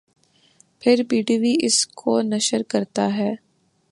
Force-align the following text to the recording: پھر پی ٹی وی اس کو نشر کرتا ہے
پھر 0.83 1.01
پی 1.09 1.21
ٹی 1.21 1.37
وی 1.37 1.53
اس 1.59 1.85
کو 1.95 2.21
نشر 2.23 2.61
کرتا 2.69 3.05
ہے 3.17 3.31